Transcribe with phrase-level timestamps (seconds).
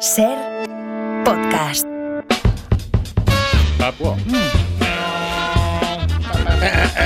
[0.00, 0.36] Ser
[1.24, 1.86] podcast.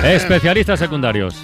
[0.04, 1.37] Especialistas secundarios.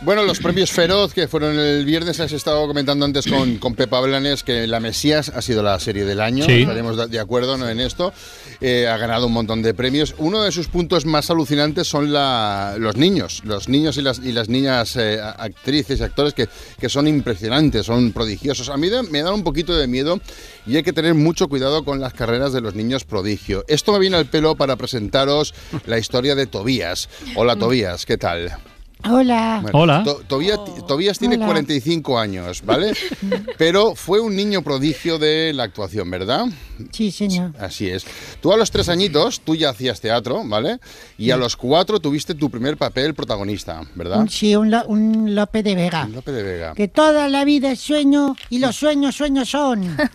[0.00, 4.00] Bueno, los premios Feroz, que fueron el viernes, has estado comentando antes con, con Pepa
[4.00, 6.44] Blanes que La Mesías ha sido la serie del año.
[6.46, 6.60] Sí.
[6.62, 7.68] Estaremos de- acuerdo ¿no?
[7.68, 8.12] en esto.
[8.60, 10.14] Eh, ha ganado un montón de premios.
[10.18, 13.42] Uno de sus puntos más alucinantes son la- los niños.
[13.44, 16.48] Los niños y las, y las niñas eh, a- actrices y actores que,
[16.80, 18.68] que son impresionantes, son prodigiosos.
[18.68, 20.20] A mí me da un poquito de miedo
[20.64, 23.64] y hay que tener mucho cuidado con las carreras de los niños prodigio.
[23.66, 25.54] Esto me viene al pelo para presentaros
[25.86, 27.08] la historia de Tobías.
[27.34, 28.52] Hola Tobías, ¿qué tal?
[29.04, 29.60] Hola.
[29.62, 30.02] Bueno, Hola.
[30.04, 31.46] To- Tobías, Tobías tiene Hola.
[31.46, 32.92] 45 años, ¿vale?
[33.58, 36.46] Pero fue un niño prodigio de la actuación, ¿verdad?
[36.92, 37.52] Sí, señor.
[37.60, 38.04] Así es.
[38.40, 40.78] Tú a los tres añitos, tú ya hacías teatro, ¿vale?
[41.16, 44.20] Y a los cuatro tuviste tu primer papel protagonista, ¿verdad?
[44.20, 46.08] Un, sí, un, Lo- un Lope de Vega.
[46.08, 46.74] Lope de Vega.
[46.74, 49.96] Que toda la vida es sueño y los sueños, sueños son.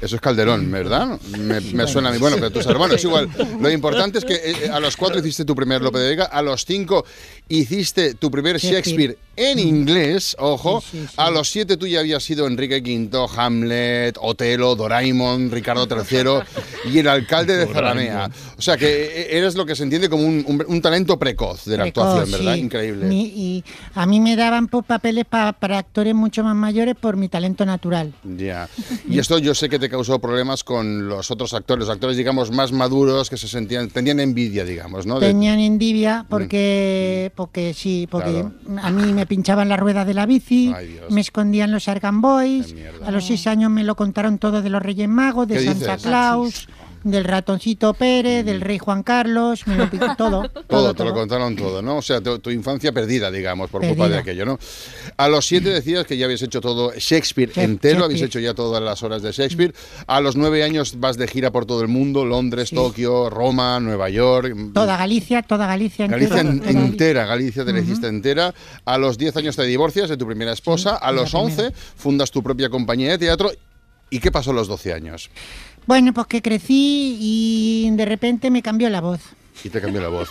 [0.00, 1.20] Eso es Calderón, ¿verdad?
[1.38, 2.18] Me, me suena a mí.
[2.18, 3.28] Bueno, pero tus hermanos es igual.
[3.60, 6.42] Lo importante es que eh, a los cuatro hiciste tu primer Lope de Vega, a
[6.42, 7.04] los cinco
[7.48, 9.16] hiciste tu primer Shakespeare.
[9.38, 10.80] En inglés, ojo.
[10.80, 11.14] Sí, sí, sí.
[11.16, 16.98] A los siete tú ya habías sido Enrique V, Hamlet, Otelo, Doraemon, Ricardo III y
[16.98, 18.30] el alcalde de Zaramea.
[18.56, 21.64] O sea que eh, eres lo que se entiende como un, un- un talento precoz
[21.64, 22.54] de la Precoz, actuación, ¿verdad?
[22.56, 23.14] Increíble.
[23.14, 23.64] Y
[23.94, 28.12] a mí me daban papeles pa- para actores mucho más mayores por mi talento natural.
[28.36, 28.68] Ya.
[29.08, 32.50] Y esto yo sé que te causó problemas con los otros actores, los actores, digamos,
[32.50, 35.18] más maduros que se sentían, tenían envidia, digamos, ¿no?
[35.20, 38.52] Tenían envidia porque, porque sí, porque Claro.
[38.82, 42.68] a mí me pinchaban las ruedas de la bici, Ay, me escondían los Argan Boys,
[42.68, 43.06] Qué mierda.
[43.06, 45.94] a los seis años me lo contaron todo de los Reyes Magos, de ¿Qué Santa
[45.96, 46.02] dices?
[46.02, 46.68] Claus,
[47.04, 50.48] del ratoncito Pérez, del rey Juan Carlos, me lo todo.
[50.48, 51.96] Todo, todo, te lo contaron todo, ¿no?
[51.98, 54.58] O sea, tu, tu infancia perdida, digamos, por culpa de aquello, ¿no?
[55.16, 58.42] A los siete decías que ya habías hecho todo Shakespeare Shak- entero, habéis Shakespeare.
[58.44, 59.74] hecho ya todas las horas de Shakespeare.
[60.06, 62.76] A los nueve años vas de gira por todo el mundo, Londres, Sí.
[62.76, 64.54] Tokio, Roma, Nueva York.
[64.74, 66.06] Toda Galicia, toda Galicia.
[66.06, 66.86] Galicia entera, en- toda Galicia.
[66.88, 68.54] entera, Galicia te la hiciste entera.
[68.84, 70.96] A los 10 años te divorcias de tu primera esposa.
[70.96, 73.50] a la los 11 fundas tu propia compañía de teatro.
[74.10, 75.30] ¿Y qué pasó a los 12 años?
[75.88, 79.20] Bueno, pues que crecí y de repente me cambió la voz.
[79.64, 80.28] Y te cambió la voz.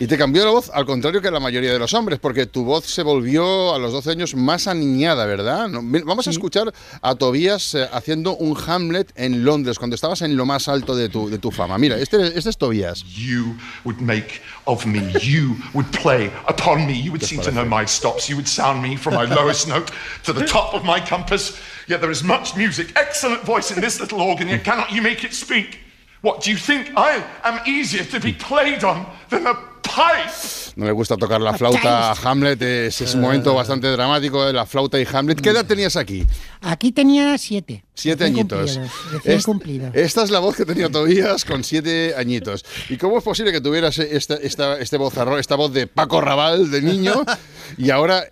[0.00, 2.64] Y te cambió la voz al contrario que la mayoría de los hombres, porque tu
[2.64, 5.68] voz se volvió a los 12 años más aniñada, ¿verdad?
[5.68, 6.72] No, Vamos a escuchar
[7.02, 11.08] a Tobías eh, haciendo un Hamlet en Londres, cuando estabas en lo más alto de
[11.08, 11.78] tu, de tu fama.
[11.78, 13.04] Mira, este, este es Tobías.
[13.04, 15.12] You would make of me.
[15.22, 17.00] You would play upon me.
[17.00, 18.28] You would seem to know my stops.
[18.28, 19.92] You would sound me from my lowest note
[20.24, 21.54] to the top of my compass.
[21.88, 25.24] Yet there is much music, excellent voice in this little organ, yet cannot you make
[25.24, 25.78] it speak?
[26.22, 30.30] What, do you think I am easier to be played on than a pipe?
[30.76, 34.52] No le gusta tocar la flauta a Hamlet, es, es un momento bastante dramático de
[34.52, 35.40] la flauta y Hamlet.
[35.40, 36.24] ¿Qué edad tenías aquí?
[36.60, 37.84] Aquí tenía siete.
[37.94, 39.44] Siete recién añitos.
[39.44, 39.94] cumplidos.
[39.94, 42.64] Esta es la voz que tenía Tobías con siete añitos.
[42.88, 46.70] ¿Y cómo es posible que tuvieras esta, esta, este vozarrón, esta voz de Paco Raval
[46.70, 47.24] de niño
[47.76, 48.24] y ahora,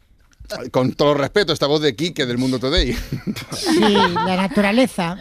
[0.70, 2.92] con todo respeto, esta voz de Quique del Mundo Today?
[3.52, 3.80] Sí,
[4.14, 5.16] la naturaleza.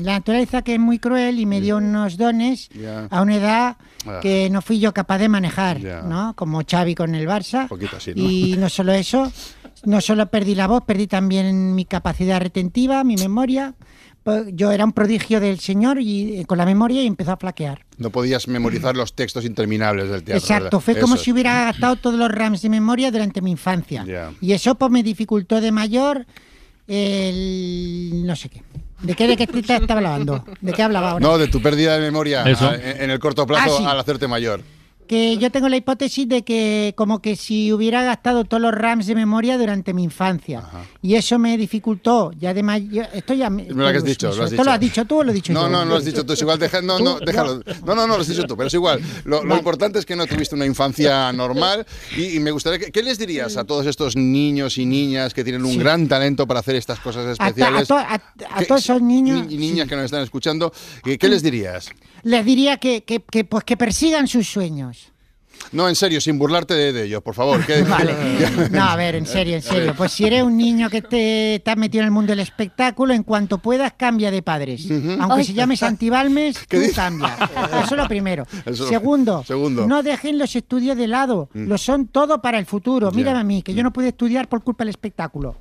[0.00, 2.68] La naturaleza que es muy cruel y me dio unos dones
[3.10, 3.76] a una edad
[4.06, 4.20] Ah.
[4.22, 5.78] que no fui yo capaz de manejar.
[6.06, 6.34] ¿no?
[6.34, 7.62] Como Xavi con el Barça.
[7.64, 8.22] Un poquito así, ¿no?
[8.22, 9.30] Y no solo eso,
[9.84, 13.74] no solo perdí la voz, perdí también mi capacidad retentiva, mi memoria.
[14.22, 17.36] Pues Yo era un prodigio del Señor y eh, con la memoria y empezó a
[17.36, 17.86] flaquear.
[17.96, 20.38] No podías memorizar los textos interminables del teatro.
[20.38, 20.80] Exacto, ¿verdad?
[20.80, 24.04] fue como Eso si hubiera gastado todos los rams de memoria durante mi infancia.
[24.40, 26.26] Y eso pues me dificultó de mayor
[26.88, 28.62] el no sé qué.
[29.02, 30.44] ¿De qué de qué te estaba hablando?
[30.60, 31.26] ¿De qué hablaba ahora?
[31.26, 32.68] No, de tu pérdida de memoria Eso.
[32.68, 33.84] a- en en el corto plazo Ah, sí.
[33.86, 34.62] al hacerte mayor.
[35.10, 39.08] Que yo tengo la hipótesis de que como que si hubiera gastado todos los rams
[39.08, 40.62] de memoria durante mi infancia.
[41.02, 43.08] Y eso me dificultó ya de mayor.
[43.12, 44.64] Esto ya me, que has dicho, lo has ¿Esto dicho.
[44.64, 45.68] lo has dicho tú o lo he dicho No, yo?
[45.68, 46.32] no, no lo has dicho tú.
[46.34, 47.56] Es igual, deja- no, no, déjalo.
[47.84, 49.00] No, no, no, lo has dicho tú, pero es igual.
[49.24, 51.84] Lo, lo importante es que no tuviste una infancia normal
[52.16, 55.42] y, y me gustaría que, ¿qué les dirías a todos estos niños y niñas que
[55.42, 55.78] tienen un Sí.
[55.78, 57.88] gran talento para hacer estas cosas A, to- a especiales?
[57.88, 58.22] to- a-
[58.54, 59.88] a todos esos niños ni- y niñas sí.
[59.90, 60.72] que nos están escuchando,
[61.02, 61.90] ¿qué, qué les dirías?
[62.22, 65.08] Les diría que, que, que, pues que persigan sus sueños.
[65.72, 67.64] No, en serio, sin burlarte de, de ellos, por favor.
[67.66, 68.14] que- Vale.
[68.70, 69.94] No, a ver, en serio, en serio.
[69.94, 73.22] Pues si eres un niño que te estás metido en el mundo del espectáculo, en
[73.24, 74.88] cuanto puedas, cambia de padres.
[75.20, 76.96] Aunque se llame Santibalmes, ¿Qué tú dices?
[76.96, 77.36] cambia.
[77.84, 78.46] Eso es lo primero.
[78.64, 79.86] Eso- Segundo, segundo.
[79.86, 81.50] no dejen los estudios de lado.
[81.52, 83.10] Lo son todo para el futuro.
[83.12, 85.56] Mírame a mí, que yo no pude estudiar por culpa del espectáculo.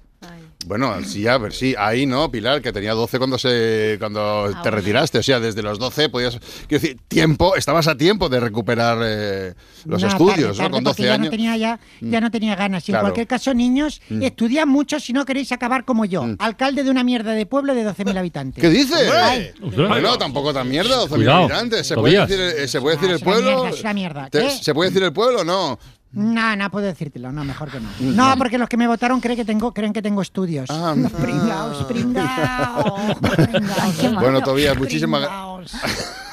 [0.70, 4.70] Bueno, sí, a ver, sí, ahí no, Pilar, que tenía 12 cuando se cuando te
[4.70, 5.18] retiraste.
[5.18, 6.38] O sea, desde los 12 podías.
[6.68, 9.56] Quiero decir, tiempo, estabas a tiempo de recuperar eh,
[9.86, 10.76] los No, estudios, tarde, ¿no?
[10.76, 11.20] Con tarde, porque 12 ya años.
[11.22, 11.24] Mm.
[11.26, 12.88] No tenía ya, ya no tenía ganas.
[12.88, 13.00] Y Claro.
[13.00, 13.08] Mm.
[13.08, 17.04] En cualquier caso, niños, estudiad mucho si no queréis acabar como yo, alcalde de una
[17.04, 18.62] mierda de pueblo de 12.000 habitantes.
[18.62, 19.10] ¿Qué dices?
[19.12, 19.52] Ay.
[19.60, 21.88] Bueno, tampoco tan mierda, 12.000 Cuidado, habitantes.
[21.88, 23.52] ¿Se puede decir, eh, ¿se puede Ah, decir el es una pueblo?
[23.64, 24.30] mierda, es una mierda.
[24.30, 24.50] Te- ¿Qué?
[24.52, 25.80] ¿Se puede decir el pueblo o no?
[26.12, 27.88] No, no puedo decírtelo, no, mejor que no.
[28.00, 30.68] No, porque los que me votaron creen que tengo, creen que tengo estudios.
[30.72, 30.96] Ah.
[31.22, 34.14] Pringaos, pringaos, pringaos.
[34.22, 35.72] Bueno, Tobías, muchísimas Pringaos.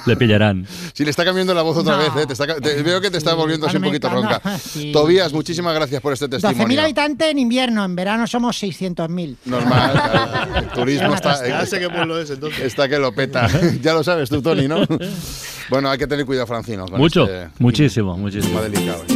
[0.06, 0.64] Le pillarán.
[0.94, 1.98] Sí, le está cambiando la voz otra No.
[1.98, 2.26] vez, ¿eh?
[2.28, 4.40] Te está ca- te- veo que te está Sí, volviendo así un poquito ronca.
[4.58, 4.92] sí.
[4.92, 6.80] Tobías, muchísimas gracias por este 12.000 testimonio.
[6.82, 9.36] habitantes en invierno, en verano somos 600.000.
[9.46, 10.56] Normal, claro.
[10.58, 12.60] el turismo está, Ya sé qué pueblo es entonces.
[12.60, 13.48] está que lo peta.
[13.82, 14.76] ya lo sabes tú, Tony, ¿no?
[15.70, 16.86] Bueno, hay que tener cuidado, Francino.
[16.92, 18.60] Mucho, este muchísimo, muchísimo.
[18.60, 19.02] tema delicado.
[19.08, 19.15] ¿eh?